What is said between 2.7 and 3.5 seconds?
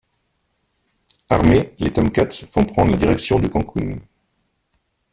la direction de